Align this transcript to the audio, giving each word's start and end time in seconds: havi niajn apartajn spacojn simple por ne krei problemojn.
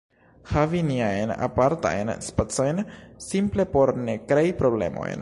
havi 0.51 0.79
niajn 0.87 1.33
apartajn 1.49 2.13
spacojn 2.29 2.83
simple 3.29 3.71
por 3.77 3.97
ne 4.09 4.21
krei 4.33 4.55
problemojn. 4.65 5.09